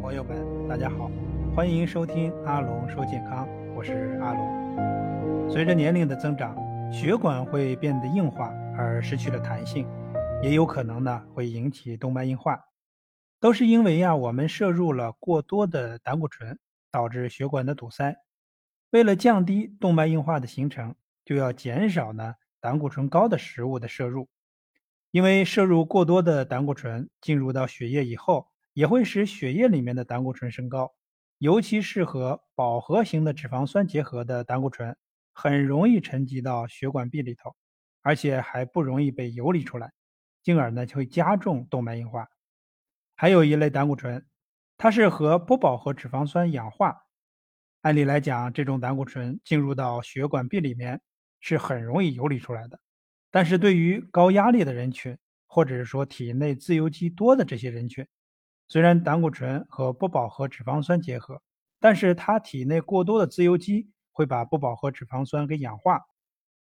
[0.00, 1.10] 朋友们，大家好，
[1.54, 3.46] 欢迎收听阿龙说健康，
[3.76, 5.50] 我是阿龙。
[5.50, 6.56] 随着年龄的增长，
[6.90, 9.86] 血管会变得硬化而失去了弹性，
[10.42, 12.64] 也有可能呢会引起动脉硬化，
[13.40, 16.58] 都是因为呀我们摄入了过多的胆固醇，
[16.90, 18.16] 导致血管的堵塞。
[18.88, 20.94] 为了降低动脉硬化的形成，
[21.26, 24.28] 就要减少呢胆固醇高的食物的摄入，
[25.10, 28.46] 因为摄入过多的胆固醇进入到血液以后。
[28.72, 30.92] 也会使血液里面的胆固醇升高，
[31.38, 34.96] 尤其是和饱和型的脂肪酸结合的胆固醇，
[35.32, 37.54] 很容易沉积到血管壁里头，
[38.02, 39.92] 而且还不容易被游离出来，
[40.42, 42.26] 进而呢就会加重动脉硬化。
[43.16, 44.26] 还有一类胆固醇，
[44.78, 46.96] 它是和不饱和脂肪酸氧化，
[47.82, 51.00] 按理来讲，这种胆固醇进入到血管壁里面
[51.40, 52.78] 是很容易游离出来的，
[53.30, 58.06] 但是对于高压力的人群，或者是说体内自由基多的这些人群，
[58.70, 61.42] 虽然胆固醇和不饱和脂肪酸结合，
[61.80, 66.06] 但是它体内过多的自由基会把不饱和脂肪酸给氧化，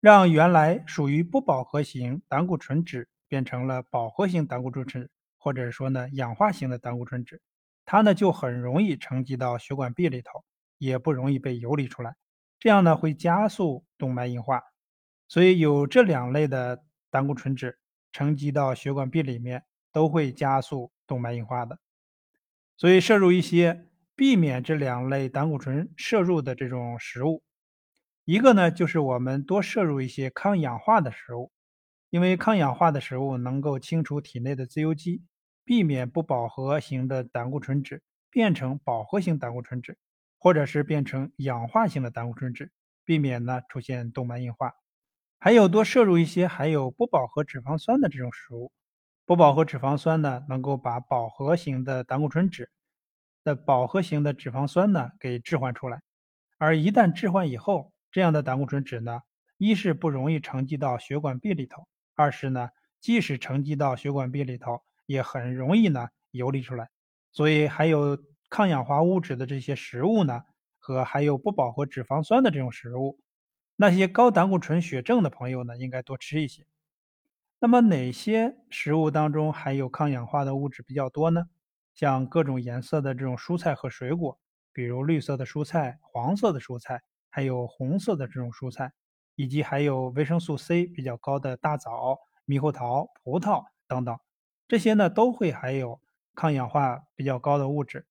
[0.01, 5.07] 让原来属于不饱和型胆固醇酯变成了饱和型胆固醇酯，
[5.37, 7.39] 或者说呢氧化型的胆固醇酯，
[7.85, 10.43] 它呢就很容易沉积到血管壁里头，
[10.77, 12.13] 也不容易被游离出来，
[12.59, 14.61] 这样呢会加速动脉硬化。
[15.29, 17.73] 所以有这两类的胆固醇酯
[18.11, 21.79] 沉积到血管壁里面，都会加速动脉硬化的。
[22.77, 27.43] 所以摄入一些避免这两类胆固醇摄入的这种食物，
[28.25, 31.51] 一个呢就是我们多摄入一些抗氧化的食物，
[32.09, 35.23] 因为抗氧化的食物能够清除体内的自由基，
[35.63, 39.95] 避免不饱和型的胆固醇酯变成饱和型胆固醇酯，
[40.37, 42.69] 或者是变成氧化型的胆固醇酯，
[43.05, 44.73] 避免呢出现动脉硬化。
[45.39, 48.71] 还有多摄入一些含有不饱和脂肪酸的这种食物。
[49.25, 52.67] 不饱和脂肪酸呢，能够把饱和型的胆固醇酯
[53.43, 56.01] 的饱和型的脂肪酸呢给置换出来，
[56.59, 59.21] 而一旦置换以后，这样的胆固醇酯呢，
[59.57, 62.69] 一是不容易沉积到血管壁里头，二是呢，
[63.01, 66.89] 即使沉积到血管壁里头，也很容易呢游离出来。
[67.31, 68.17] 所以，还有
[68.49, 70.41] 抗氧化物质的这些食物呢，
[70.79, 73.19] 和还有不饱和脂肪酸的这种食物，
[73.75, 76.65] 那些高胆固醇血症的朋友呢，应该多吃一些。
[77.65, 81.47] 那么哪些食物当中含有抗氧化的物质比较多呢？
[81.95, 84.39] 像各种颜色的这种蔬菜和水果，
[84.71, 88.93] 比如绿色的蔬菜、黄色的蔬菜，还有红色的这种蔬菜，
[89.33, 94.15] 以及还有维生素 C 比较高的大枣、猕猴桃、葡萄等等，
[94.67, 95.99] 这些呢都会含有
[96.35, 98.05] 抗氧化比较高的物质。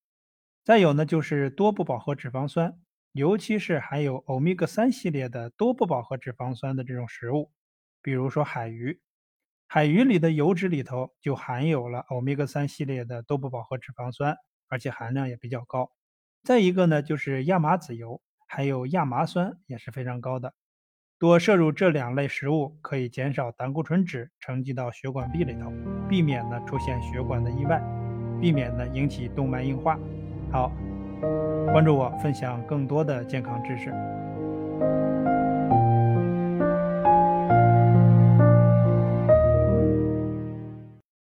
[0.64, 2.76] 再有呢就是多不饱和脂肪酸，
[3.12, 7.52] 尤其是含有欧米伽三系列的多不饱和脂肪酸的这种食物，
[8.02, 9.00] 比如说海鱼。
[9.74, 14.36] 海鱼里的油脂里头就含有了欧米伽三系列的多不饱和脂肪酸，
[14.68, 15.90] 而且含量也比较高。
[16.44, 20.54] 再一个呢，就是亚麻籽油，还有亚麻酸也是非常高的。
[21.18, 25.72] 多摄入这两类食物，可以减少胆固醇酯沉积到血管壁里头，
[26.08, 27.82] 避免呢出现血管的意外，
[28.40, 29.98] 避免呢引起动脉硬化。
[30.52, 30.70] 好，
[31.72, 33.92] 关注我，分享更多的健康知识。